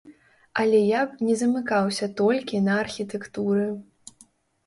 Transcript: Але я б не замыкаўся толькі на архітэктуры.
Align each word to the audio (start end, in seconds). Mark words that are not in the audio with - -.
Але 0.61 0.77
я 0.83 1.01
б 1.09 1.25
не 1.27 1.33
замыкаўся 1.41 2.09
толькі 2.21 2.61
на 2.67 2.77
архітэктуры. 2.85 3.67